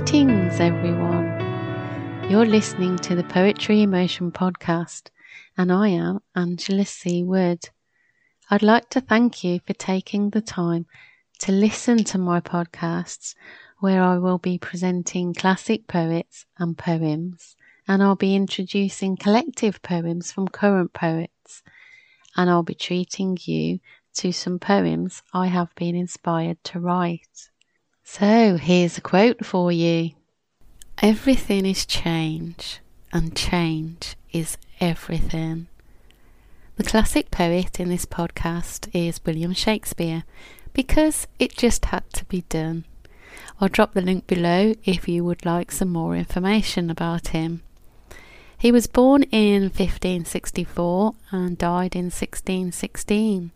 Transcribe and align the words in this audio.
Greetings, 0.00 0.60
everyone. 0.60 1.26
You're 2.30 2.46
listening 2.46 2.96
to 3.00 3.14
the 3.14 3.22
Poetry 3.22 3.82
Emotion 3.82 4.32
podcast, 4.32 5.10
and 5.58 5.70
I 5.70 5.88
am 5.88 6.20
Angela 6.34 6.86
C. 6.86 7.22
Wood. 7.22 7.68
I'd 8.50 8.62
like 8.62 8.88
to 8.90 9.02
thank 9.02 9.44
you 9.44 9.60
for 9.66 9.74
taking 9.74 10.30
the 10.30 10.40
time 10.40 10.86
to 11.40 11.52
listen 11.52 12.02
to 12.04 12.16
my 12.16 12.40
podcasts, 12.40 13.34
where 13.80 14.02
I 14.02 14.16
will 14.16 14.38
be 14.38 14.56
presenting 14.56 15.34
classic 15.34 15.86
poets 15.86 16.46
and 16.58 16.78
poems, 16.78 17.54
and 17.86 18.02
I'll 18.02 18.16
be 18.16 18.34
introducing 18.34 19.18
collective 19.18 19.82
poems 19.82 20.32
from 20.32 20.48
current 20.48 20.94
poets, 20.94 21.62
and 22.38 22.48
I'll 22.48 22.62
be 22.62 22.74
treating 22.74 23.36
you 23.42 23.80
to 24.14 24.32
some 24.32 24.58
poems 24.58 25.22
I 25.34 25.48
have 25.48 25.74
been 25.74 25.94
inspired 25.94 26.64
to 26.64 26.80
write. 26.80 27.49
So 28.12 28.56
here's 28.56 28.98
a 28.98 29.00
quote 29.00 29.46
for 29.46 29.70
you 29.70 30.10
Everything 31.00 31.64
is 31.64 31.86
change, 31.86 32.80
and 33.12 33.36
change 33.36 34.16
is 34.32 34.58
everything. 34.80 35.68
The 36.74 36.82
classic 36.82 37.30
poet 37.30 37.78
in 37.78 37.88
this 37.88 38.06
podcast 38.06 38.88
is 38.92 39.24
William 39.24 39.52
Shakespeare 39.52 40.24
because 40.72 41.28
it 41.38 41.56
just 41.56 41.84
had 41.84 42.02
to 42.14 42.24
be 42.24 42.40
done. 42.48 42.84
I'll 43.60 43.68
drop 43.68 43.94
the 43.94 44.02
link 44.02 44.26
below 44.26 44.74
if 44.84 45.08
you 45.08 45.22
would 45.22 45.46
like 45.46 45.70
some 45.70 45.90
more 45.90 46.16
information 46.16 46.90
about 46.90 47.28
him. 47.28 47.62
He 48.58 48.72
was 48.72 48.88
born 48.88 49.22
in 49.30 49.62
1564 49.62 51.14
and 51.30 51.56
died 51.56 51.94
in 51.94 52.06
1616. 52.06 53.52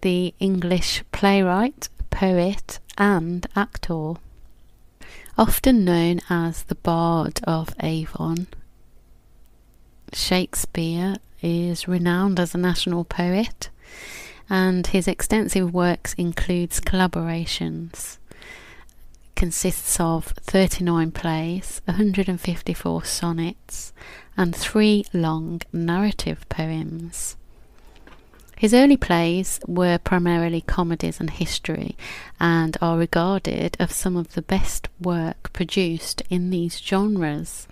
The 0.00 0.34
English 0.40 1.04
playwright, 1.12 1.90
poet, 2.08 2.78
and 2.98 3.46
actor. 3.54 4.14
Often 5.38 5.84
known 5.84 6.20
as 6.30 6.64
the 6.64 6.74
Bard 6.74 7.40
of 7.44 7.74
Avon, 7.82 8.46
Shakespeare 10.12 11.16
is 11.42 11.86
renowned 11.86 12.40
as 12.40 12.54
a 12.54 12.58
national 12.58 13.04
poet, 13.04 13.68
and 14.48 14.86
his 14.86 15.06
extensive 15.06 15.74
works 15.74 16.14
includes 16.14 16.80
collaborations. 16.80 18.18
Consists 19.34 20.00
of 20.00 20.26
39 20.40 21.10
plays, 21.10 21.82
154 21.84 23.04
sonnets, 23.04 23.92
and 24.36 24.56
three 24.56 25.04
long 25.12 25.60
narrative 25.72 26.48
poems. 26.48 27.36
His 28.58 28.72
early 28.72 28.96
plays 28.96 29.60
were 29.66 29.98
primarily 29.98 30.62
comedies 30.62 31.20
and 31.20 31.28
history 31.28 31.94
and 32.40 32.76
are 32.80 32.96
regarded 32.96 33.76
as 33.78 33.94
some 33.94 34.16
of 34.16 34.32
the 34.32 34.40
best 34.40 34.88
work 34.98 35.52
produced 35.52 36.22
in 36.30 36.48
these 36.48 36.78
genres. 36.78 37.68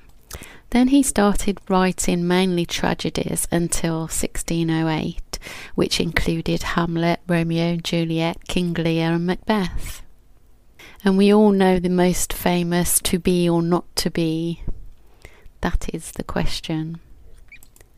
Then 0.70 0.88
he 0.88 1.02
started 1.02 1.58
writing 1.68 2.28
mainly 2.28 2.66
tragedies 2.66 3.48
until 3.50 4.00
1608, 4.00 5.38
which 5.74 6.00
included 6.00 6.62
Hamlet, 6.62 7.20
Romeo 7.26 7.76
Juliet, 7.76 8.46
King 8.48 8.74
Lear, 8.74 9.12
and 9.12 9.26
Macbeth. 9.26 10.02
And 11.02 11.16
we 11.16 11.32
all 11.32 11.52
know 11.52 11.78
the 11.78 11.88
most 11.88 12.32
famous 12.32 12.98
to 13.00 13.18
be 13.18 13.48
or 13.48 13.62
not 13.62 13.84
to 13.96 14.10
be. 14.10 14.62
That 15.62 15.94
is 15.94 16.12
the 16.12 16.24
question. 16.24 16.98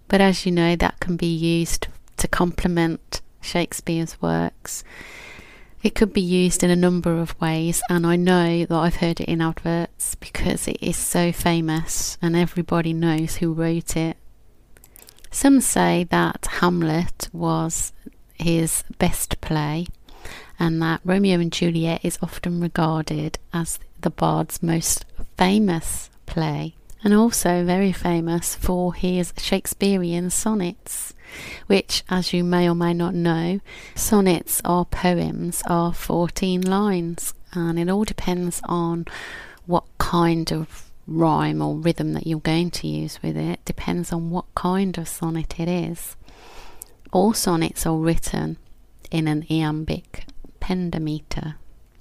But 0.07 0.21
as 0.21 0.47
you 0.47 0.53
know, 0.53 0.77
that 0.77 1.01
can 1.01 1.17
be 1.17 1.35
used 1.35 1.89
to 2.19 2.29
complement 2.29 3.21
Shakespeare's 3.41 4.21
works. 4.21 4.85
It 5.83 5.95
could 5.95 6.13
be 6.13 6.21
used 6.21 6.65
in 6.65 6.71
a 6.71 6.77
number 6.77 7.21
of 7.21 7.41
ways, 7.41 7.81
and 7.89 8.07
I 8.07 8.17
know 8.17 8.65
that 8.65 8.75
I've 8.75 8.97
heard 8.97 9.21
it 9.21 9.29
in 9.29 9.41
adverts 9.41 10.17
because 10.17 10.67
it 10.67 10.79
is 10.81 10.97
so 10.97 11.31
famous 11.31 12.19
and 12.21 12.35
everybody 12.35 12.93
knows 12.93 13.37
who 13.37 13.53
wrote 13.53 13.97
it. 13.97 14.17
Some 15.31 15.61
say 15.61 16.05
that 16.11 16.47
Hamlet 16.61 17.29
was 17.33 17.93
his 18.35 18.85
best 18.99 19.41
play, 19.41 19.87
and 20.59 20.81
that 20.83 21.03
Romeo 21.05 21.39
and 21.39 21.53
Juliet 21.53 22.01
is 22.03 22.19
often 22.23 22.61
regarded 22.61 23.39
as 23.53 23.79
the 24.01 24.11
bard's 24.11 24.63
most 24.63 25.05
famous 25.37 26.11
play, 26.25 26.75
and 27.05 27.15
also 27.15 27.65
very 27.65 27.93
famous 27.93 28.55
for 28.55 28.95
his 28.95 29.33
Shakespearean 29.37 30.31
sonnets 30.31 31.15
which, 31.67 32.05
as 32.09 32.33
you 32.33 32.45
may 32.45 32.69
or 32.69 32.75
may 32.75 32.95
not 32.95 33.15
know, 33.15 33.61
sonnets 33.95 34.61
or 34.65 34.85
poems 34.85 35.63
are 35.69 35.93
14 35.93 36.63
lines, 36.63 37.35
and 37.53 37.79
it 37.79 37.89
all 37.89 38.05
depends 38.05 38.61
on 38.65 39.07
what 39.67 39.85
kind 39.99 40.53
of 40.53 40.91
rhyme 41.07 41.63
or 41.63 41.77
rhythm 41.77 42.13
that 42.13 42.27
you're 42.27 42.41
going 42.41 42.71
to 42.71 42.89
use 42.89 43.23
with 43.23 43.37
it, 43.37 43.65
depends 43.65 44.13
on 44.13 44.31
what 44.31 44.47
kind 44.55 44.99
of 44.99 45.09
sonnet 45.09 45.59
it 45.61 45.69
is. 45.69 46.17
All 47.13 47.33
sonnets 47.33 47.87
are 47.87 47.97
written 47.97 48.57
in 49.11 49.29
an 49.29 49.47
iambic 49.51 50.27
pentameter. 50.61 51.57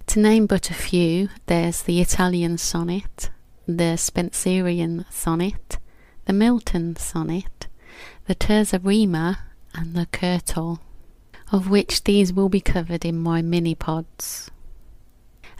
To 0.07 0.19
name 0.19 0.45
but 0.45 0.69
a 0.69 0.73
few, 0.73 1.29
there's 1.45 1.81
the 1.83 2.01
Italian 2.01 2.57
sonnet, 2.57 3.29
the 3.67 3.97
Spenserian 3.97 5.05
sonnet, 5.11 5.77
the 6.25 6.33
Milton 6.33 6.95
sonnet, 6.95 7.67
the 8.27 8.35
terza 8.35 8.79
rima, 8.79 9.39
and 9.73 9.93
the 9.93 10.07
curtal, 10.07 10.79
of 11.51 11.69
which 11.69 12.03
these 12.03 12.33
will 12.33 12.49
be 12.49 12.61
covered 12.61 13.05
in 13.05 13.17
my 13.17 13.41
mini 13.41 13.75
pods, 13.75 14.49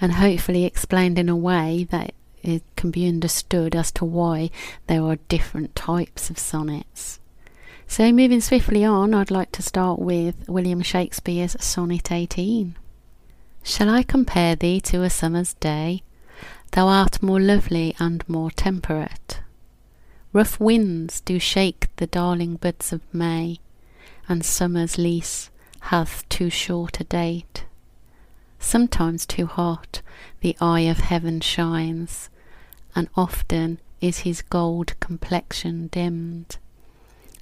and 0.02 0.14
hopefully 0.14 0.66
explained 0.66 1.20
in 1.20 1.30
a 1.30 1.36
way 1.36 1.86
that 1.92 2.14
it 2.42 2.64
can 2.76 2.92
be 2.92 3.08
understood 3.08 3.76
as 3.76 3.92
to 3.92 4.06
why 4.06 4.50
there 4.88 5.04
are 5.04 5.18
different 5.28 5.76
types 5.76 6.30
of 6.30 6.38
sonnets. 6.38 7.20
So, 7.88 8.12
moving 8.12 8.42
swiftly 8.42 8.84
on, 8.84 9.14
I'd 9.14 9.32
like 9.32 9.52
to 9.54 9.62
start 9.62 10.00
with 10.00 10.48
William 10.48 10.82
Shakespeare's 10.82 11.56
Sonnet 11.64 12.12
18. 12.12 12.76
Shall 13.64 13.90
I 13.90 14.04
compare 14.04 14.56
thee 14.56 14.80
to 14.82 15.04
a 15.04 15.10
summer's 15.10 15.54
day? 15.56 16.04
Thou 16.72 16.88
art 16.88 17.22
more 17.22 17.40
lovely 17.40 17.96
and 18.00 18.28
more 18.28 18.52
temperate. 18.52 19.40
Rough 20.36 20.60
winds 20.60 21.22
do 21.22 21.40
shake 21.40 21.88
the 21.96 22.08
darling 22.08 22.58
buds 22.58 22.92
of 22.92 23.00
May, 23.14 23.60
and 24.28 24.44
summer's 24.44 24.98
lease 24.98 25.50
hath 25.80 26.28
too 26.28 26.50
short 26.50 27.00
a 27.00 27.06
date. 27.06 27.64
Sometimes 28.60 29.26
too 29.26 29.46
hot 29.46 30.02
the 30.42 30.58
eye 30.60 30.82
of 30.92 30.98
heaven 30.98 31.40
shines, 31.40 32.30
and 32.94 33.08
often 33.16 33.80
is 34.02 34.28
his 34.28 34.42
gold 34.42 35.00
complexion 35.00 35.88
dimmed, 35.88 36.58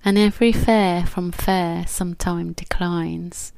and 0.06 0.20
every 0.20 0.52
fair 0.52 1.04
from 1.04 1.32
fair 1.32 1.88
sometime 1.88 2.54
declines, 2.54 3.54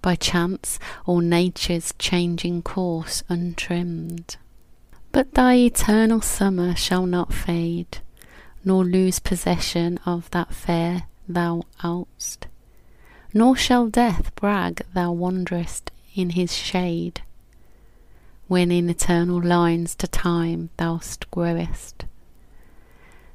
by 0.00 0.14
chance 0.14 0.78
or 1.04 1.20
nature's 1.20 1.92
changing 1.98 2.62
course 2.62 3.24
untrimmed. 3.28 4.38
But 5.12 5.34
thy 5.34 5.56
eternal 5.56 6.22
summer 6.22 6.74
shall 6.74 7.04
not 7.04 7.30
fade, 7.30 7.98
nor 8.64 8.84
lose 8.84 9.18
possession 9.18 9.98
of 10.06 10.30
that 10.30 10.52
fair 10.52 11.04
thou 11.28 11.62
outst. 11.82 12.46
Nor 13.32 13.56
shall 13.56 13.88
death 13.88 14.34
brag 14.34 14.82
thou 14.94 15.12
wanderest 15.12 15.90
in 16.14 16.30
his 16.30 16.54
shade, 16.54 17.22
when 18.46 18.70
in 18.70 18.88
eternal 18.88 19.42
lines 19.42 19.94
to 19.96 20.06
time 20.06 20.70
thou'st 20.78 21.30
growest. 21.30 22.04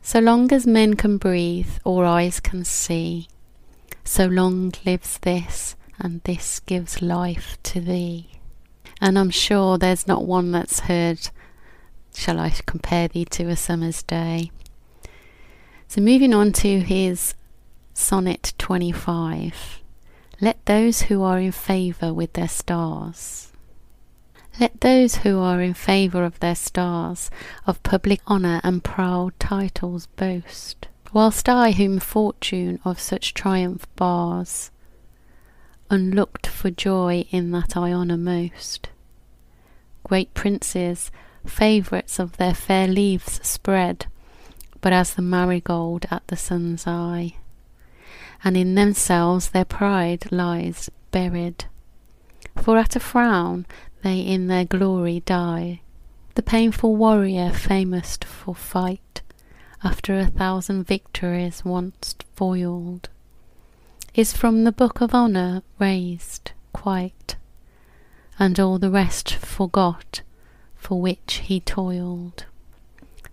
So 0.02 0.20
long 0.20 0.52
as 0.52 0.66
men 0.66 0.96
can 0.96 1.18
breathe 1.18 1.72
or 1.84 2.06
eyes 2.06 2.40
can 2.40 2.64
see, 2.64 3.28
so 4.04 4.26
long 4.26 4.72
lives 4.86 5.18
this, 5.20 5.76
and 6.00 6.22
this 6.24 6.62
gives 6.62 7.02
life 7.02 7.58
to 7.64 7.82
thee. 7.82 8.30
And 9.02 9.20
I'm 9.20 9.30
sure 9.30 9.78
there's 9.78 10.08
not 10.08 10.26
one 10.26 10.52
that's 10.52 10.82
heard, 10.82 11.30
Shall 12.16 12.40
I 12.40 12.50
compare 12.66 13.08
thee 13.08 13.26
to 13.26 13.50
a 13.50 13.56
summer's 13.56 14.04
day? 14.04 14.52
So, 15.90 16.02
moving 16.02 16.36
on 16.36 16.52
to 16.52 16.82
his 16.82 17.34
sonnet 17.96 18.54
25 18.60 19.82
Let 20.40 20.64
those 20.68 21.02
who 21.02 21.24
are 21.24 21.40
in 21.40 21.52
favour 21.52 22.14
with 22.14 22.34
their 22.34 22.48
stars, 22.48 23.52
let 24.60 24.82
those 24.82 25.16
who 25.16 25.40
are 25.40 25.60
in 25.60 25.74
favour 25.74 26.24
of 26.24 26.40
their 26.42 26.54
stars 26.54 27.32
of 27.66 27.82
public 27.82 28.22
honour 28.28 28.62
and 28.64 28.84
proud 28.84 29.34
titles 29.40 30.06
boast, 30.16 30.88
whilst 31.12 31.50
I, 31.50 31.72
whom 31.72 31.98
fortune 31.98 32.80
of 32.86 33.00
such 33.00 33.34
triumph 33.34 33.88
bars, 33.96 34.70
unlooked 35.90 36.46
for 36.46 36.70
joy 36.70 37.26
in 37.32 37.50
that 37.50 37.76
I 37.76 37.94
honour 37.94 38.18
most. 38.18 38.90
Great 40.04 40.36
princes, 40.36 41.10
favourites 41.48 42.20
of 42.20 42.38
their 42.38 42.54
fair 42.54 42.88
leaves 42.88 43.40
spread, 43.42 44.06
but 44.82 44.94
as 44.94 45.14
the 45.14 45.22
marigold 45.22 46.06
at 46.12 46.26
the 46.28 46.38
sun's 46.38 46.86
eye, 46.88 47.36
and 48.44 48.56
in 48.56 48.76
themselves 48.76 49.50
their 49.50 49.66
pride 49.66 50.32
lies 50.32 50.90
buried. 51.12 51.66
For 52.56 52.78
at 52.78 52.96
a 52.96 53.00
frown 53.00 53.66
they 54.02 54.20
in 54.20 54.48
their 54.48 54.66
glory 54.66 55.22
die. 55.26 55.82
the 56.36 56.44
painful 56.44 56.96
warrior 56.96 57.52
famous 57.52 58.18
for 58.24 58.56
fight, 58.56 59.22
after 59.84 60.18
a 60.18 60.26
thousand 60.28 60.86
victories 60.86 61.66
once 61.66 62.16
foiled, 62.34 63.10
is 64.14 64.32
from 64.32 64.64
the 64.64 64.72
book 64.72 65.02
of 65.02 65.14
honour 65.14 65.62
raised 65.80 66.52
quite, 66.72 67.36
and 68.38 68.58
all 68.60 68.80
the 68.80 68.90
rest 68.90 69.34
forgot 69.34 70.22
for 70.78 71.02
which 71.02 71.42
he 71.46 71.60
toiled. 71.60 72.46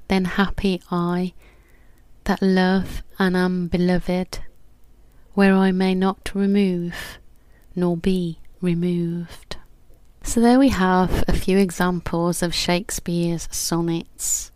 Then 0.08 0.24
happy 0.24 0.80
I 0.90 1.34
that 2.24 2.42
love 2.42 3.02
and 3.18 3.36
am 3.36 3.68
beloved, 3.68 4.40
where 5.34 5.54
I 5.54 5.72
may 5.72 5.94
not 5.94 6.32
remove 6.34 7.18
nor 7.74 7.96
be 7.96 8.40
removed. 8.60 9.56
So 10.22 10.40
there 10.40 10.58
we 10.58 10.70
have 10.70 11.24
a 11.28 11.32
few 11.32 11.56
examples 11.58 12.42
of 12.42 12.54
Shakespeare's 12.54 13.48
sonnets, 13.52 14.50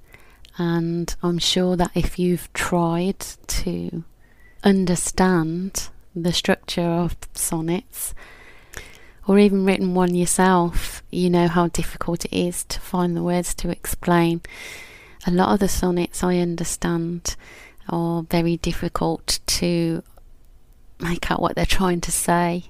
and 0.59 1.15
I'm 1.23 1.39
sure 1.39 1.77
that 1.77 1.93
if 1.95 2.19
you've 2.19 2.53
tried 2.53 3.21
to 3.21 4.05
understand 4.65 5.89
the 6.15 6.33
structure 6.33 6.83
of 6.83 7.17
sonnets, 7.35 8.15
or 9.29 9.39
even 9.39 9.65
written 9.65 9.95
one 9.95 10.15
yourself, 10.15 11.05
you 11.11 11.31
know 11.31 11.47
how 11.47 11.69
difficult 11.69 12.25
it 12.25 12.37
is 12.37 12.65
to 12.65 12.81
find 12.81 13.17
the 13.17 13.23
words 13.23 13.55
to 13.55 13.71
explain. 13.71 14.41
A 15.27 15.31
lot 15.31 15.53
of 15.53 15.61
the 15.61 15.69
sonnets 15.69 16.25
I 16.25 16.39
understand 16.39 17.37
are 17.89 18.23
very 18.23 18.57
difficult 18.57 19.41
to 19.47 20.03
make 20.99 21.31
out 21.31 21.43
what 21.43 21.57
they're 21.57 21.67
trying 21.67 22.01
to 22.03 22.13
say. 22.13 22.65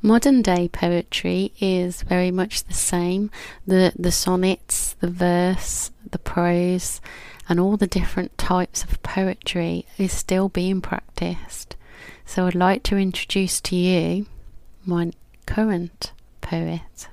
Modern 0.00 0.42
day 0.42 0.68
poetry 0.68 1.52
is 1.60 2.02
very 2.02 2.30
much 2.30 2.64
the 2.64 2.74
same. 2.74 3.30
The 3.66 3.92
the 3.96 4.10
sonnets, 4.10 4.94
the 5.00 5.10
verse, 5.10 5.90
the 6.10 6.18
prose, 6.18 7.00
and 7.48 7.60
all 7.60 7.76
the 7.76 7.86
different 7.86 8.36
types 8.38 8.82
of 8.84 9.02
poetry 9.02 9.86
is 9.98 10.12
still 10.12 10.48
being 10.48 10.80
practiced. 10.80 11.76
So 12.24 12.46
I'd 12.46 12.54
like 12.54 12.82
to 12.84 12.96
introduce 12.96 13.60
to 13.60 13.76
you 13.76 14.26
my 14.84 15.12
current 15.46 16.12
poet. 16.40 17.08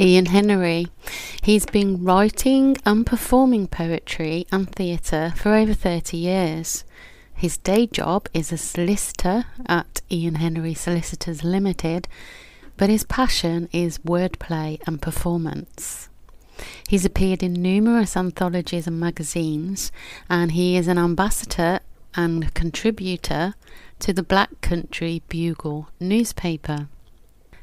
Ian 0.00 0.26
Henery. 0.26 0.86
He's 1.42 1.66
been 1.66 2.04
writing 2.04 2.76
and 2.86 3.04
performing 3.04 3.66
poetry 3.66 4.46
and 4.52 4.70
theatre 4.70 5.32
for 5.36 5.54
over 5.54 5.74
30 5.74 6.16
years. 6.16 6.84
His 7.34 7.56
day 7.58 7.88
job 7.88 8.28
is 8.32 8.52
a 8.52 8.58
solicitor 8.58 9.46
at 9.66 10.00
Ian 10.08 10.36
Henery 10.36 10.74
Solicitors 10.74 11.42
Limited, 11.42 12.06
but 12.76 12.90
his 12.90 13.02
passion 13.02 13.68
is 13.72 13.98
wordplay 13.98 14.80
and 14.86 15.02
performance. 15.02 16.08
He's 16.88 17.04
appeared 17.04 17.42
in 17.42 17.54
numerous 17.54 18.16
anthologies 18.16 18.86
and 18.86 19.00
magazines, 19.00 19.90
and 20.30 20.52
he 20.52 20.76
is 20.76 20.86
an 20.86 20.98
ambassador 20.98 21.80
and 22.14 22.54
contributor 22.54 23.54
to 23.98 24.12
the 24.12 24.22
Black 24.22 24.60
Country 24.60 25.22
Bugle 25.28 25.88
newspaper. 25.98 26.88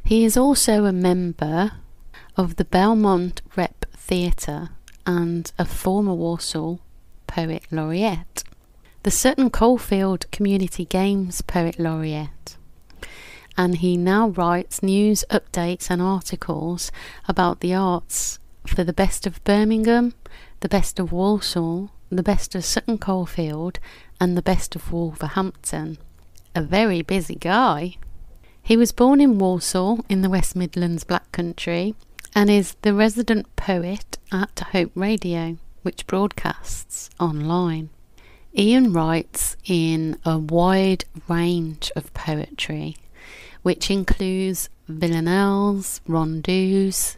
He 0.03 0.25
is 0.25 0.35
also 0.35 0.83
a 0.83 0.91
member 0.91 1.71
of 2.37 2.57
the 2.57 2.65
Belmont 2.65 3.41
Rep 3.55 3.85
Theatre 3.95 4.69
and 5.05 5.51
a 5.57 5.65
former 5.65 6.13
Walsall 6.13 6.81
Poet 7.27 7.63
Laureate 7.71 8.43
the 9.05 9.11
Sutton 9.11 9.51
Coldfield 9.51 10.25
Community 10.31 10.83
Games 10.83 11.43
Poet 11.43 11.77
Laureate. 11.77 12.57
And 13.55 13.77
he 13.77 13.97
now 13.97 14.29
writes 14.29 14.81
news 14.81 15.23
updates 15.29 15.91
and 15.91 16.01
articles 16.01 16.91
about 17.27 17.59
the 17.59 17.71
arts 17.75 18.39
for 18.65 18.83
the 18.83 18.93
best 18.93 19.27
of 19.27 19.43
Birmingham, 19.43 20.15
the 20.61 20.67
best 20.67 20.99
of 20.99 21.11
Walsall, 21.11 21.91
the 22.09 22.23
best 22.23 22.55
of 22.55 22.65
Sutton 22.65 22.97
Coldfield, 22.97 23.77
and 24.19 24.35
the 24.35 24.41
best 24.41 24.75
of 24.75 24.91
Wolverhampton. 24.91 25.99
A 26.55 26.63
very 26.63 27.03
busy 27.03 27.35
guy. 27.35 27.97
He 28.59 28.75
was 28.75 28.91
born 28.91 29.21
in 29.21 29.37
Walsall 29.37 30.03
in 30.09 30.23
the 30.23 30.31
West 30.31 30.55
Midlands 30.55 31.03
Black 31.03 31.31
Country 31.31 31.93
and 32.35 32.49
is 32.49 32.75
the 32.81 32.93
resident 32.93 33.55
poet 33.55 34.17
at 34.29 34.59
Hope 34.73 34.91
Radio, 34.93 35.57
which 35.83 36.05
broadcasts 36.05 37.09
online. 37.17 37.89
Ian 38.57 38.91
writes 38.91 39.55
in 39.65 40.17
a 40.25 40.37
wide 40.37 41.05
range 41.29 41.93
of 41.95 42.13
poetry, 42.13 42.97
which 43.61 43.89
includes 43.89 44.69
villanelles, 44.89 46.01
rondeaus, 46.07 47.15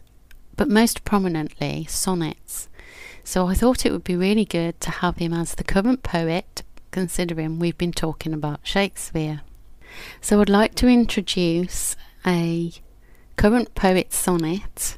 but 0.56 0.68
most 0.68 1.04
prominently 1.04 1.84
sonnets. 1.88 2.68
So 3.24 3.48
I 3.48 3.54
thought 3.54 3.84
it 3.84 3.92
would 3.92 4.04
be 4.04 4.16
really 4.16 4.44
good 4.44 4.80
to 4.82 4.90
have 4.90 5.16
him 5.16 5.34
as 5.34 5.56
the 5.56 5.64
current 5.64 6.04
poet, 6.04 6.62
considering 6.92 7.58
we've 7.58 7.76
been 7.76 7.92
talking 7.92 8.32
about 8.32 8.60
Shakespeare. 8.62 9.42
So 10.20 10.40
I'd 10.40 10.48
like 10.48 10.76
to 10.76 10.86
introduce 10.86 11.96
a 12.24 12.72
current 13.36 13.74
poet 13.74 14.12
sonnet 14.12 14.96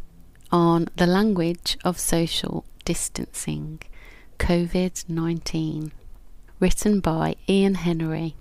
on 0.53 0.89
the 0.97 1.07
language 1.07 1.79
of 1.85 1.99
social 1.99 2.65
distancing, 2.85 3.81
COVID 4.39 5.09
19 5.09 5.93
written 6.61 7.01
by 7.01 7.35
Ian 7.49 7.75
Henery. 7.75 8.35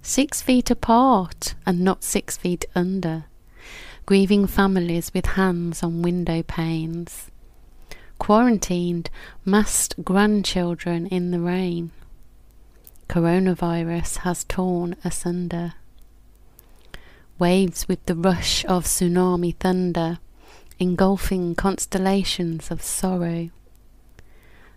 Six 0.00 0.40
feet 0.40 0.70
apart 0.70 1.54
and 1.66 1.80
not 1.80 2.02
six 2.02 2.36
feet 2.36 2.64
under, 2.74 3.24
grieving 4.06 4.46
families 4.46 5.12
with 5.12 5.26
hands 5.26 5.82
on 5.82 6.00
window 6.00 6.42
panes, 6.42 7.30
quarantined, 8.18 9.10
massed 9.44 10.02
grandchildren 10.02 11.06
in 11.08 11.32
the 11.32 11.40
rain. 11.40 11.90
Coronavirus 13.08 14.18
has 14.18 14.44
torn 14.44 14.96
asunder. 15.04 15.74
Waves 17.38 17.86
with 17.86 18.04
the 18.06 18.14
rush 18.14 18.64
of 18.64 18.84
tsunami 18.84 19.54
thunder, 19.56 20.18
engulfing 20.78 21.54
constellations 21.54 22.70
of 22.70 22.82
sorrow. 22.82 23.50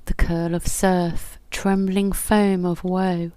The 0.05 0.13
curl 0.13 0.55
of 0.55 0.65
surf 0.65 1.37
trembling 1.51 2.11
foam 2.11 2.65
of 2.65 2.83
woe, 2.83 3.31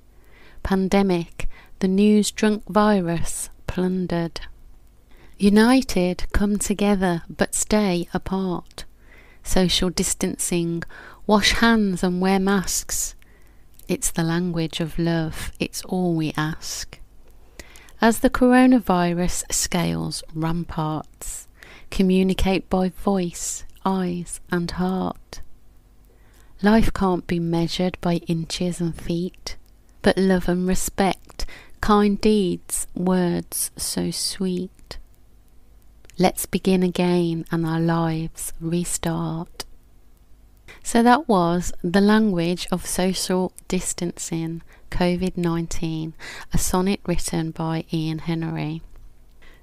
pandemic, 0.62 1.49
the 1.81 1.88
news 1.88 2.31
drunk 2.31 2.64
virus 2.69 3.50
plundered. 3.66 4.42
United, 5.38 6.25
come 6.33 6.59
together, 6.59 7.23
but 7.28 7.54
stay 7.54 8.09
apart. 8.14 8.85
Social 9.42 9.90
distancing, 9.90 10.85
wash 11.26 11.52
hands 11.52 12.04
and 12.04 12.21
wear 12.21 12.38
masks. 12.38 13.16
It's 13.88 14.11
the 14.11 14.23
language 14.23 14.78
of 14.78 14.99
love, 14.99 15.50
it's 15.59 15.83
all 15.83 16.14
we 16.14 16.33
ask. 16.37 17.00
As 18.00 18.21
the 18.21 18.31
coronavirus 18.31 19.52
scales 19.52 20.23
ramparts, 20.35 21.49
communicate 21.92 22.70
by 22.70 22.88
voice, 22.88 23.64
eyes, 23.84 24.40
and 24.50 24.70
heart. 24.72 25.42
Life 26.62 26.90
can't 26.94 27.26
be 27.26 27.38
measured 27.38 27.99
by 28.00 28.14
inches 28.26 28.80
and 28.80 28.99
feet, 28.99 29.56
but 30.00 30.16
love 30.16 30.49
and 30.49 30.66
respect, 30.66 31.44
kind 31.82 32.18
deeds, 32.18 32.87
words 32.94 33.70
so 33.76 34.11
sweet. 34.11 34.96
Let's 36.18 36.46
begin 36.46 36.82
again 36.82 37.44
and 37.52 37.66
our 37.66 37.80
lives 37.80 38.54
restart. 38.58 39.66
So 40.82 41.02
that 41.02 41.28
was 41.28 41.75
The 41.84 42.00
Language 42.00 42.66
of 42.72 42.87
Social 42.87 43.52
Distancing 43.68 44.62
COVID 44.90 45.37
19, 45.37 46.14
a 46.54 46.58
sonnet 46.58 47.00
written 47.04 47.50
by 47.50 47.84
Ian 47.92 48.20
Henery. 48.20 48.80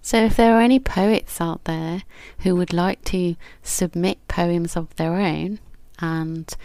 So, 0.02 0.26
if 0.26 0.38
there 0.38 0.56
are 0.56 0.62
any 0.62 0.80
poets 0.80 1.42
out 1.42 1.66
there 1.66 2.04
who 2.40 2.56
would 2.56 2.74
like 2.74 3.04
to 3.06 3.36
submit 3.62 4.28
poems 4.28 4.76
of 4.76 4.96
their 4.96 5.16
own 5.16 5.60
and 6.00 6.56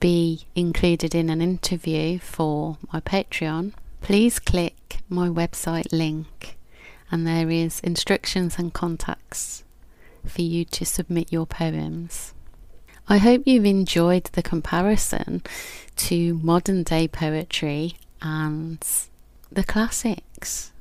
be 0.00 0.46
included 0.54 1.14
in 1.14 1.30
an 1.30 1.40
interview 1.40 2.18
for 2.18 2.78
my 2.92 3.00
Patreon, 3.00 3.72
please 4.02 4.38
click 4.38 4.98
my 5.08 5.28
website 5.28 5.92
link 5.92 6.58
and 7.10 7.26
there 7.26 7.50
is 7.50 7.80
instructions 7.80 8.58
and 8.58 8.72
contacts 8.72 9.64
for 10.26 10.42
you 10.42 10.64
to 10.64 10.84
submit 10.84 11.32
your 11.32 11.46
poems. 11.46 12.34
I 13.08 13.18
hope 13.18 13.42
you've 13.44 13.66
enjoyed 13.66 14.24
the 14.32 14.42
comparison 14.42 15.42
to 15.96 16.34
modern 16.42 16.82
day 16.82 17.06
poetry 17.06 17.96
and 18.22 18.84
the 19.52 19.64
classics. 19.64 20.72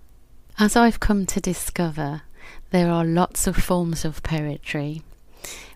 As 0.60 0.76
I've 0.76 1.00
come 1.00 1.26
to 1.28 1.42
discover, 1.42 2.22
there 2.70 2.90
are 2.90 3.06
lots 3.06 3.48
of 3.48 3.58
forms 3.58 4.06
of 4.06 4.22
poetry 4.24 5.02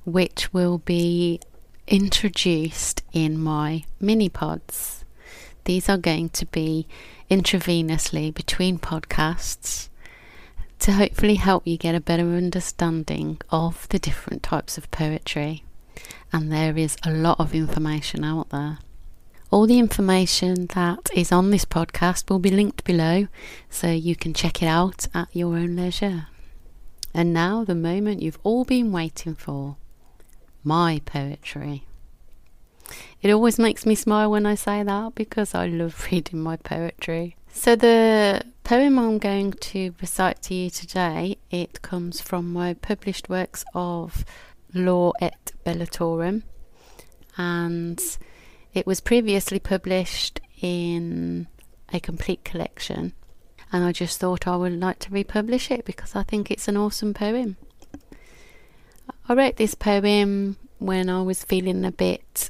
which 0.05 0.53
will 0.53 0.77
be 0.77 1.41
introduced 1.87 3.01
in 3.11 3.39
my 3.39 3.83
mini 3.99 4.29
pods. 4.29 5.03
These 5.65 5.89
are 5.89 5.97
going 5.97 6.29
to 6.29 6.45
be 6.45 6.87
intravenously 7.29 8.33
between 8.33 8.77
podcasts 8.77 9.89
to 10.79 10.93
hopefully 10.93 11.35
help 11.35 11.65
you 11.65 11.77
get 11.77 11.95
a 11.95 11.99
better 11.99 12.35
understanding 12.35 13.39
of 13.49 13.89
the 13.89 13.99
different 13.99 14.43
types 14.43 14.77
of 14.77 14.89
poetry. 14.91 15.63
and 16.31 16.51
there 16.51 16.77
is 16.77 16.97
a 17.03 17.11
lot 17.11 17.39
of 17.39 17.55
information 17.55 18.23
out 18.23 18.49
there. 18.49 18.77
All 19.49 19.65
the 19.65 19.79
information 19.79 20.67
that 20.75 21.09
is 21.15 21.31
on 21.31 21.51
this 21.51 21.63
podcast 21.63 22.29
will 22.29 22.39
be 22.39 22.51
linked 22.51 22.83
below 22.83 23.27
so 23.69 23.89
you 23.89 24.13
can 24.15 24.33
check 24.33 24.61
it 24.61 24.67
out 24.67 25.07
at 25.13 25.29
your 25.33 25.55
own 25.55 25.77
leisure. 25.77 26.27
And 27.13 27.33
now, 27.33 27.63
the 27.63 27.73
moment 27.73 28.21
you've 28.21 28.39
all 28.43 28.65
been 28.65 28.91
waiting 28.91 29.35
for 29.35 29.77
my 30.65 31.01
poetry. 31.05 31.85
It 33.21 33.31
always 33.31 33.57
makes 33.57 33.85
me 33.85 33.95
smile 33.95 34.29
when 34.29 34.45
I 34.45 34.55
say 34.55 34.83
that 34.83 35.15
because 35.15 35.55
I 35.55 35.67
love 35.67 36.07
reading 36.11 36.39
my 36.39 36.57
poetry. 36.57 37.37
So 37.53 37.77
the 37.77 38.43
poem 38.65 38.99
I'm 38.99 39.17
going 39.17 39.53
to 39.53 39.95
recite 40.01 40.41
to 40.43 40.53
you 40.53 40.69
today, 40.69 41.37
it 41.49 41.81
comes 41.81 42.19
from 42.19 42.51
my 42.51 42.73
published 42.73 43.29
works 43.29 43.63
of 43.73 44.25
Law 44.73 45.13
et 45.21 45.53
Bellatorum 45.65 46.43
and 47.37 48.17
it 48.73 48.85
was 48.85 48.99
previously 49.01 49.59
published 49.59 50.39
in 50.61 51.47
a 51.93 51.99
complete 51.99 52.43
collection 52.43 53.13
and 53.71 53.83
I 53.83 53.91
just 53.91 54.19
thought 54.19 54.47
I 54.47 54.55
would 54.55 54.79
like 54.79 54.99
to 54.99 55.11
republish 55.11 55.71
it 55.71 55.85
because 55.85 56.15
I 56.15 56.23
think 56.23 56.49
it's 56.49 56.67
an 56.67 56.77
awesome 56.77 57.13
poem. 57.13 57.57
I 59.27 59.33
wrote 59.33 59.57
this 59.57 59.75
poem 59.75 60.57
when 60.79 61.09
I 61.09 61.21
was 61.21 61.43
feeling 61.43 61.83
a 61.83 61.91
bit 61.91 62.49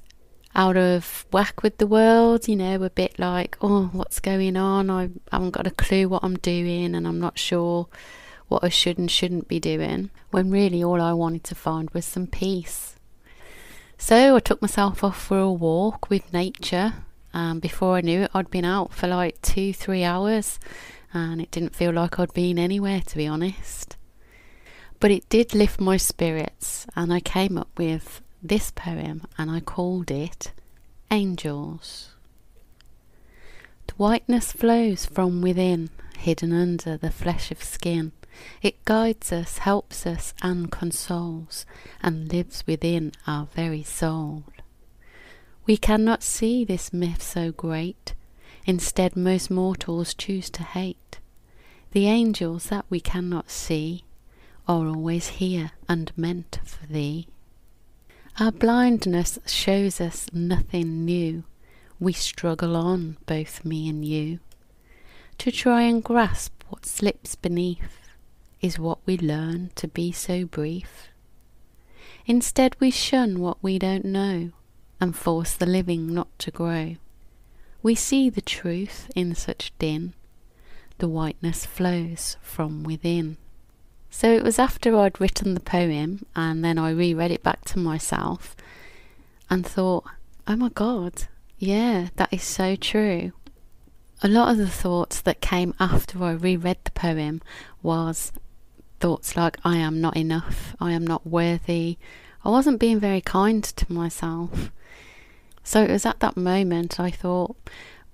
out 0.56 0.78
of 0.78 1.26
whack 1.32 1.64
with 1.64 1.78
the 1.78 1.88
world, 1.88 2.48
you 2.48 2.56
know, 2.56 2.82
a 2.84 2.90
bit 2.90 3.18
like, 3.18 3.58
oh, 3.62 3.90
what's 3.94 4.20
going 4.20 4.58
on? 4.58 4.90
I 4.90 5.10
haven't 5.32 5.52
got 5.52 5.68
a 5.68 5.72
clue 5.72 6.10
what 6.10 6.24
I'm 6.24 6.38
doing 6.38 6.94
and 6.94 7.08
I'm 7.08 7.20
not 7.20 7.40
sure 7.40 7.88
what 8.48 8.64
I 8.64 8.70
should 8.70 8.98
and 8.98 9.10
shouldn't 9.10 9.48
be 9.48 9.60
doing. 9.60 10.12
When 10.32 10.52
really 10.52 10.84
all 10.84 11.02
I 11.02 11.14
wanted 11.14 11.44
to 11.46 11.56
find 11.56 11.90
was 11.92 12.06
some 12.06 12.28
peace. 12.28 12.96
So 13.98 14.36
I 14.36 14.40
took 14.40 14.62
myself 14.62 15.04
off 15.04 15.22
for 15.22 15.40
a 15.40 15.52
walk 15.52 16.10
with 16.10 16.32
nature. 16.34 16.94
And 17.34 17.62
before 17.62 17.98
I 17.98 18.02
knew 18.02 18.22
it, 18.22 18.32
I'd 18.34 18.50
been 18.50 18.66
out 18.66 18.94
for 18.94 19.08
like 19.08 19.42
two, 19.42 19.74
three 19.74 20.04
hours, 20.04 20.60
and 21.14 21.42
it 21.42 21.52
didn't 21.52 21.76
feel 21.76 21.92
like 21.92 22.20
I'd 22.20 22.34
been 22.34 22.58
anywhere, 22.58 23.02
to 23.02 23.18
be 23.18 23.28
honest. 23.28 23.98
But 25.00 25.12
it 25.12 25.30
did 25.30 25.54
lift 25.54 25.80
my 25.80 25.98
spirits, 25.98 26.88
and 26.96 27.14
I 27.14 27.20
came 27.20 27.58
up 27.58 27.70
with 27.78 28.22
this 28.42 28.72
poem 28.72 29.24
and 29.38 29.50
I 29.52 29.60
called 29.60 30.12
it 30.12 30.52
Angels. 31.12 32.12
The 33.88 33.94
whiteness 33.96 34.52
flows 34.52 35.06
from 35.06 35.42
within, 35.42 35.90
hidden 36.18 36.54
under 36.54 36.98
the 36.98 37.12
flesh 37.12 37.52
of 37.52 37.64
skin. 37.64 38.12
It 38.62 38.84
guides 38.86 39.32
us, 39.32 39.60
helps 39.60 40.06
us, 40.06 40.34
and 40.42 40.72
consoles, 40.72 41.66
and 42.02 42.32
lives 42.32 42.64
within 42.68 43.12
our 43.26 43.48
very 43.48 43.84
soul. 43.84 44.44
We 45.66 45.78
cannot 45.78 46.24
see 46.24 46.64
this 46.64 46.94
myth 46.94 47.22
so 47.22 47.52
great, 47.52 48.14
instead, 48.66 49.16
most 49.16 49.52
mortals 49.52 50.14
choose 50.14 50.50
to 50.52 50.64
hate. 50.64 51.20
The 51.92 52.08
angels 52.08 52.68
that 52.68 52.86
we 52.90 53.00
cannot 53.00 53.50
see 53.50 54.04
are 54.68 54.88
always 54.88 55.28
here 55.28 55.72
and 55.88 56.12
meant 56.18 56.60
for 56.64 56.86
thee. 56.88 57.28
Our 58.40 58.52
blindness 58.52 59.40
shows 59.46 60.00
us 60.00 60.28
nothing 60.32 61.06
new. 61.06 61.44
We 62.00 62.14
struggle 62.14 62.76
on, 62.76 63.18
both 63.26 63.66
me 63.66 63.90
and 63.90 64.06
you, 64.06 64.40
to 65.40 65.52
try 65.52 65.82
and 65.84 66.04
grasp 66.04 66.64
what 66.70 66.86
slips 66.86 67.36
beneath 67.36 68.07
is 68.68 68.78
what 68.78 69.00
we 69.06 69.18
learn 69.18 69.72
to 69.76 69.88
be 69.88 70.12
so 70.12 70.44
brief. 70.44 71.08
Instead, 72.26 72.76
we 72.82 72.92
shun 72.92 73.40
what 73.40 73.58
we 73.62 73.80
don't 73.80 74.04
know 74.04 74.52
and 75.00 75.16
force 75.16 75.54
the 75.54 75.66
living 75.66 76.14
not 76.14 76.28
to 76.40 76.52
grow. 76.52 76.98
We 77.82 77.96
see 77.96 78.30
the 78.30 78.42
truth 78.42 79.10
in 79.16 79.36
such 79.36 79.72
din, 79.80 80.14
the 80.98 81.08
whiteness 81.08 81.66
flows 81.66 82.36
from 82.42 82.84
within. 82.84 83.38
So 84.10 84.34
it 84.34 84.44
was 84.44 84.60
after 84.60 84.98
I'd 84.98 85.22
written 85.22 85.54
the 85.54 85.62
poem 85.62 86.26
and 86.36 86.62
then 86.66 86.78
I 86.78 86.90
reread 86.90 87.32
it 87.32 87.44
back 87.44 87.64
to 87.66 87.80
myself 87.80 88.54
and 89.50 89.66
thought, 89.66 90.04
oh 90.46 90.58
my 90.58 90.70
god, 90.70 91.24
yeah, 91.58 92.10
that 92.18 92.34
is 92.34 92.44
so 92.44 92.76
true. 92.76 93.32
A 94.22 94.28
lot 94.28 94.50
of 94.52 94.58
the 94.58 94.68
thoughts 94.68 95.22
that 95.22 95.40
came 95.40 95.74
after 95.80 96.22
I 96.22 96.32
reread 96.32 96.80
the 96.84 96.92
poem 96.92 97.42
was 97.82 98.34
thoughts 99.00 99.36
like, 99.36 99.58
I 99.64 99.78
am 99.78 100.02
not 100.02 100.18
enough, 100.18 100.76
I 100.80 100.92
am 100.92 101.06
not 101.06 101.26
worthy. 101.26 101.98
I 102.44 102.50
wasn't 102.50 102.80
being 102.80 103.00
very 103.00 103.22
kind 103.22 103.64
to 103.64 103.92
myself. 103.92 104.72
So 105.64 105.84
it 105.84 105.92
was 105.92 106.06
at 106.06 106.20
that 106.22 106.38
moment 106.38 107.00
I 107.00 107.12
thought, 107.12 107.56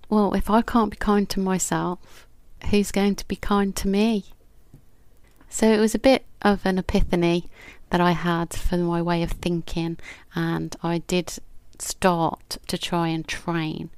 well, 0.09 0.33
if 0.33 0.49
I 0.49 0.61
can't 0.61 0.91
be 0.91 0.97
kind 0.97 1.29
to 1.29 1.39
myself, 1.39 2.27
who's 2.69 2.91
going 2.91 3.15
to 3.15 3.27
be 3.27 3.35
kind 3.35 3.75
to 3.75 3.87
me? 3.87 4.25
So 5.49 5.71
it 5.71 5.79
was 5.79 5.93
a 5.93 5.99
bit 5.99 6.25
of 6.41 6.65
an 6.65 6.77
epiphany 6.77 7.49
that 7.91 8.01
I 8.01 8.11
had 8.11 8.53
for 8.53 8.77
my 8.77 9.01
way 9.01 9.21
of 9.21 9.33
thinking, 9.33 9.97
and 10.33 10.75
I 10.81 10.99
did 10.99 11.37
start 11.77 12.57
to 12.67 12.77
try 12.77 13.09
and 13.09 13.27
train 13.27 13.91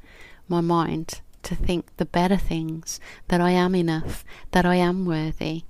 my 0.50 0.60
mind 0.60 1.22
to 1.44 1.56
think 1.56 1.96
the 1.98 2.06
better 2.06 2.36
things 2.36 3.00
that 3.30 3.40
I 3.40 3.52
am 3.52 3.74
enough, 3.74 4.26
that 4.52 4.66
I 4.66 4.76
am 4.76 5.06
worthy. 5.06 5.64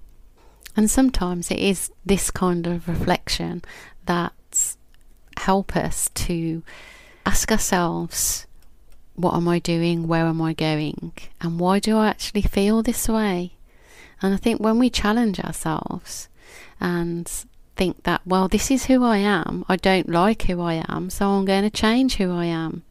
And 0.75 0.91
sometimes 0.91 1.51
it 1.51 1.59
is 1.59 1.91
this 2.05 2.31
kind 2.31 2.67
of 2.67 2.87
reflection 2.87 3.63
that 4.05 4.33
help 5.37 5.75
us 5.75 6.09
to 6.15 6.63
ask 7.25 7.51
ourselves 7.51 8.47
what 9.15 9.33
am 9.33 9.47
I 9.47 9.59
doing, 9.59 10.07
where 10.07 10.25
am 10.25 10.41
I 10.41 10.53
going, 10.53 11.13
and 11.39 11.59
why 11.59 11.79
do 11.79 11.97
I 11.97 12.07
actually 12.07 12.41
feel 12.41 12.83
this 12.83 13.07
way? 13.07 13.53
And 14.21 14.33
I 14.33 14.37
think 14.37 14.59
when 14.59 14.77
we 14.77 14.89
challenge 14.89 15.39
ourselves 15.39 16.27
and 16.81 17.27
think 17.77 18.03
that, 18.03 18.21
well, 18.25 18.47
this 18.47 18.69
is 18.69 18.85
who 18.85 19.03
I 19.03 19.17
am, 19.17 19.63
I 19.69 19.77
don't 19.77 20.09
like 20.09 20.43
who 20.43 20.61
I 20.61 20.83
am, 20.89 21.09
so 21.09 21.29
I'm 21.29 21.45
going 21.45 21.63
to 21.63 21.69
change 21.69 22.15
who 22.15 22.33
I 22.33 22.45
am. 22.45 22.83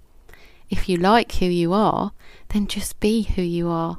If 0.71 0.89
you 0.89 0.97
like 0.97 1.33
who 1.33 1.47
you 1.47 1.75
are, 1.75 2.13
then 2.49 2.67
just 2.67 3.01
be 3.01 3.23
who 3.23 3.43
you 3.43 3.69
are, 3.69 3.99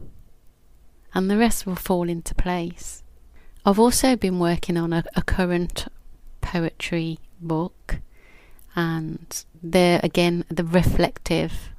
and 1.13 1.29
the 1.29 1.37
rest 1.37 1.67
will 1.67 1.75
fall 1.75 2.09
into 2.09 2.33
place. 2.33 3.03
I've 3.67 3.79
also 3.79 4.15
been 4.15 4.37
working 4.37 4.77
on 4.77 4.93
a, 4.93 5.03
a 5.15 5.23
current 5.23 5.87
poetry 6.39 7.17
book, 7.41 7.97
and 8.75 9.43
they're 9.63 9.99
again 10.03 10.45
the 10.49 10.63
reflective 10.63 11.69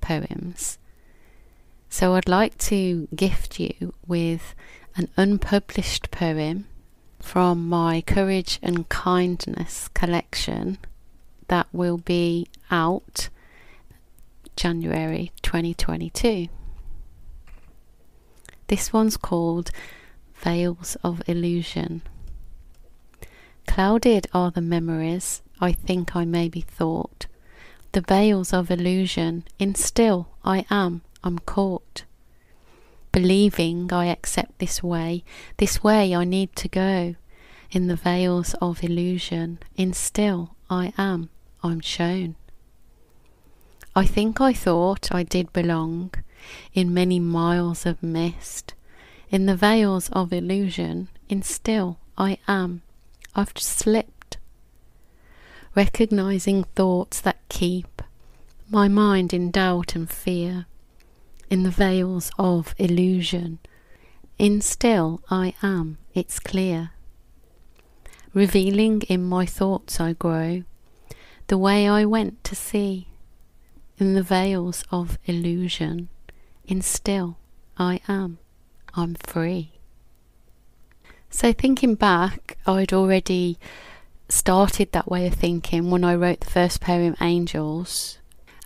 poems. 0.00 0.78
So 1.88 2.14
I'd 2.14 2.28
like 2.28 2.58
to 2.58 3.06
gift 3.14 3.60
you 3.60 3.94
with 4.04 4.56
an 4.96 5.08
unpublished 5.16 6.10
poem 6.10 6.66
from 7.20 7.68
my 7.68 8.00
Courage 8.00 8.58
and 8.60 8.88
Kindness 8.88 9.86
collection 9.94 10.78
that 11.46 11.68
will 11.72 11.98
be 11.98 12.48
out 12.68 13.28
January 14.56 15.30
2022. 15.42 16.48
This 18.66 18.92
one's 18.92 19.16
called 19.16 19.70
Veils 20.38 20.96
of 21.02 21.22
Illusion. 21.26 22.02
Clouded 23.66 24.26
are 24.32 24.50
the 24.50 24.60
memories 24.60 25.42
I 25.60 25.72
think 25.72 26.16
I 26.16 26.24
may 26.24 26.48
be 26.48 26.60
thought. 26.60 27.26
The 27.92 28.00
veils 28.00 28.52
of 28.52 28.70
illusion, 28.70 29.44
in 29.58 29.74
still 29.74 30.28
I 30.44 30.64
am, 30.70 31.02
I'm 31.22 31.38
caught 31.38 32.04
believing 33.12 33.92
I 33.92 34.06
accept 34.06 34.58
this 34.58 34.82
way, 34.82 35.24
this 35.56 35.82
way 35.82 36.14
I 36.14 36.24
need 36.24 36.54
to 36.56 36.68
go. 36.68 37.14
In 37.70 37.86
the 37.86 37.96
veils 37.96 38.54
of 38.60 38.82
illusion, 38.84 39.58
in 39.76 39.92
still 39.92 40.54
I 40.70 40.92
am, 40.96 41.28
I'm 41.62 41.80
shown. 41.80 42.36
I 43.94 44.06
think 44.06 44.40
I 44.40 44.52
thought 44.52 45.12
I 45.12 45.22
did 45.22 45.52
belong 45.52 46.14
in 46.72 46.94
many 46.94 47.18
miles 47.18 47.84
of 47.84 48.02
mist. 48.02 48.74
In 49.30 49.46
the 49.46 49.56
veils 49.56 50.08
of 50.10 50.32
illusion, 50.32 51.08
in 51.28 51.42
still 51.42 51.98
I 52.16 52.38
am, 52.48 52.82
I've 53.34 53.52
slipped. 53.56 54.38
Recognizing 55.74 56.64
thoughts 56.64 57.20
that 57.20 57.48
keep 57.48 58.02
my 58.70 58.88
mind 58.88 59.32
in 59.32 59.50
doubt 59.50 59.94
and 59.94 60.10
fear 60.10 60.66
in 61.50 61.62
the 61.62 61.70
veils 61.70 62.30
of 62.38 62.74
illusion. 62.78 63.58
In 64.38 64.60
still 64.60 65.20
I 65.30 65.54
am, 65.62 65.98
it's 66.14 66.38
clear. 66.38 66.90
Revealing 68.34 69.02
in 69.02 69.24
my 69.24 69.46
thoughts 69.46 70.00
I 70.00 70.12
grow, 70.12 70.64
the 71.46 71.58
way 71.58 71.88
I 71.88 72.04
went 72.04 72.44
to 72.44 72.54
see. 72.54 73.08
In 73.98 74.14
the 74.14 74.22
veils 74.22 74.84
of 74.92 75.18
illusion, 75.24 76.08
in 76.66 76.82
still 76.82 77.36
I 77.78 78.00
am, 78.06 78.38
I'm 78.98 79.14
free. 79.14 79.70
So 81.30 81.52
thinking 81.52 81.94
back, 81.94 82.58
I'd 82.66 82.92
already 82.92 83.56
started 84.28 84.90
that 84.90 85.08
way 85.08 85.28
of 85.28 85.34
thinking 85.34 85.88
when 85.88 86.02
I 86.02 86.16
wrote 86.16 86.40
the 86.40 86.50
first 86.50 86.80
poem, 86.80 87.14
Angels. 87.20 88.18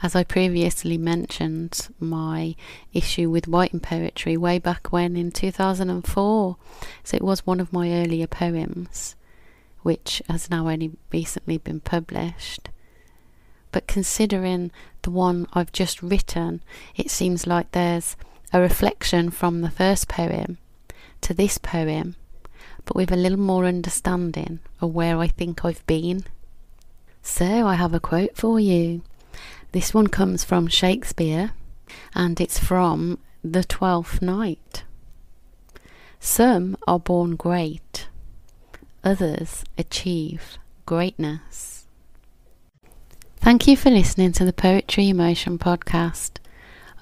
As 0.03 0.17
I 0.17 0.25
previously 0.25 0.97
mentioned, 0.97 1.89
my 2.01 2.57
issue 2.95 3.29
with 3.29 3.47
writing 3.47 3.79
poetry 3.79 4.39
way 4.39 4.59
back 4.59 4.91
when 4.91 5.17
in 5.17 5.33
2004. 5.33 6.57
So 7.05 7.17
it 7.17 7.23
was 7.23 7.47
one 7.47 7.61
of 7.61 7.73
my 7.73 7.93
earlier 7.93 8.27
poems, 8.27 9.17
which 9.83 10.23
has 10.31 10.49
now 10.49 10.69
only 10.69 10.93
recently 11.13 11.59
been 11.59 11.81
published. 11.81 12.71
But 13.71 13.87
considering 13.87 14.71
the 15.03 15.11
one 15.11 15.47
I've 15.53 15.73
just 15.73 16.03
written, 16.03 16.63
it 16.97 17.11
seems 17.11 17.47
like 17.47 17.73
there's 17.73 18.17
a 18.53 18.61
reflection 18.61 19.31
from 19.31 19.61
the 19.61 19.71
first 19.71 20.09
poem 20.09 20.59
to 21.23 21.33
this 21.33 21.59
poem, 21.59 22.17
but 22.85 22.97
with 22.97 23.11
a 23.11 23.17
little 23.17 23.39
more 23.39 23.65
understanding 23.65 24.61
of 24.81 24.95
where 24.95 25.19
I 25.19 25.29
think 25.29 25.65
I've 25.65 25.87
been. 25.87 26.25
So 27.23 27.67
I 27.67 27.75
have 27.75 27.95
a 27.95 28.01
quote 28.01 28.37
for 28.37 28.61
you. 28.61 29.03
This 29.73 29.95
one 29.95 30.09
comes 30.09 30.45
from 30.45 30.67
Shakespeare 30.67 31.53
and 32.15 32.41
it's 32.41 32.59
from 32.59 33.19
The 33.43 33.65
Twelfth 33.65 34.21
Night. 34.21 34.85
Some 36.21 36.77
are 36.87 37.01
born 37.01 37.37
great, 37.37 38.07
others 39.03 39.65
achieve 39.79 40.59
greatness. 40.85 41.87
Thank 43.37 43.67
you 43.67 43.77
for 43.77 43.91
listening 43.91 44.33
to 44.33 44.45
the 44.45 44.53
Poetry 44.53 45.09
Emotion 45.09 45.59
podcast. 45.59 46.39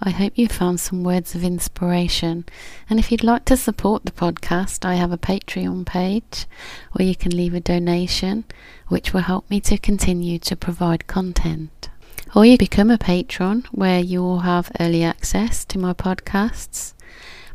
I 0.03 0.11
hope 0.11 0.33
you 0.37 0.49
found 0.49 0.81
some 0.81 1.05
words 1.05 1.35
of 1.35 1.45
inspiration. 1.45 2.47
And 2.89 2.99
if 2.99 3.13
you'd 3.13 3.23
like 3.23 3.45
to 3.45 3.57
support 3.57 4.07
the 4.07 4.13
podcast, 4.13 4.87
I 4.87 4.95
have 4.95 5.13
a 5.13 5.19
Patreon 5.19 5.85
page 5.85 6.47
where 6.93 7.07
you 7.07 7.15
can 7.15 7.37
leave 7.37 7.53
a 7.53 7.61
donation, 7.61 8.45
which 8.89 9.13
will 9.13 9.21
help 9.21 9.51
me 9.51 9.61
to 9.61 9.77
continue 9.77 10.39
to 10.39 10.57
provide 10.57 11.07
content. 11.07 11.91
Or 12.35 12.47
you 12.47 12.57
become 12.57 12.91
a 12.91 12.97
patron 12.97 13.67
where 13.73 14.01
you 14.01 14.23
will 14.23 14.41
have 14.41 14.73
early 14.81 15.05
access 15.05 15.67
to 15.67 15.79
my 15.79 15.93
podcasts, 15.93 16.95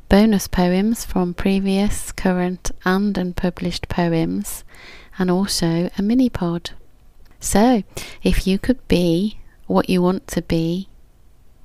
bonus 0.08 0.48
poems 0.48 1.04
from 1.04 1.34
previous, 1.34 2.12
current, 2.12 2.70
and 2.86 3.18
unpublished 3.18 3.90
poems, 3.90 4.64
and 5.18 5.32
also 5.32 5.90
a 5.98 6.02
mini 6.04 6.30
pod. 6.30 6.72
So, 7.40 7.82
if 8.22 8.46
you 8.46 8.60
could 8.60 8.88
be 8.88 9.40
what 9.66 9.90
you 9.90 10.04
want 10.04 10.28
to 10.28 10.44
be, 10.44 10.90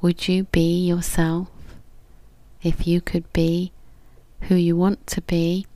would 0.00 0.28
you 0.28 0.44
be 0.44 0.86
yourself? 0.86 1.48
If 2.62 2.86
you 2.86 3.00
could 3.00 3.30
be 3.32 3.72
who 4.42 4.54
you 4.54 4.76
want 4.76 5.06
to 5.08 5.20
be, 5.22 5.66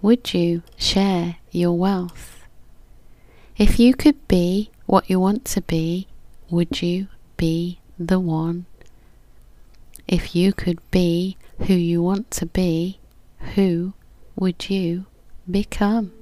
would 0.00 0.32
you 0.32 0.62
share 0.76 1.36
your 1.50 1.76
wealth? 1.76 2.44
If 3.56 3.78
you 3.78 3.94
could 3.94 4.26
be 4.28 4.70
what 4.86 5.10
you 5.10 5.18
want 5.20 5.44
to 5.46 5.60
be, 5.60 6.06
would 6.50 6.80
you 6.80 7.08
be 7.36 7.80
the 7.98 8.20
one? 8.20 8.66
If 10.06 10.34
you 10.34 10.52
could 10.52 10.78
be 10.90 11.36
who 11.66 11.74
you 11.74 12.02
want 12.02 12.30
to 12.32 12.46
be, 12.46 12.98
who 13.54 13.92
would 14.36 14.70
you 14.70 15.06
become? 15.50 16.12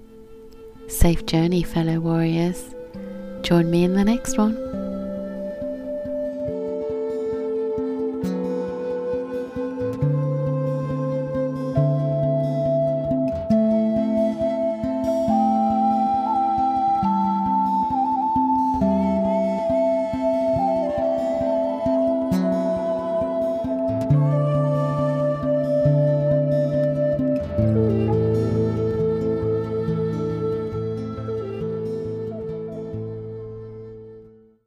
Safe 0.89 1.27
journey, 1.27 1.63
fellow 1.63 2.01
warriors. 2.01 2.75
Join 3.43 3.71
me 3.71 3.85
in 3.85 3.95
the 3.95 4.05
next 4.05 4.39
one. 4.39 4.96